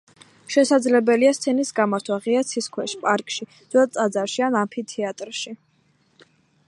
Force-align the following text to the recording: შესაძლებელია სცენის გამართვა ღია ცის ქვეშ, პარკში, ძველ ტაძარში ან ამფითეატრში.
შესაძლებელია 0.53 1.33
სცენის 1.39 1.71
გამართვა 1.81 2.17
ღია 2.23 2.41
ცის 2.53 2.69
ქვეშ, 2.77 2.95
პარკში, 3.03 3.47
ძველ 3.75 3.87
ტაძარში 3.99 4.47
ან 4.49 4.59
ამფითეატრში. 4.63 5.55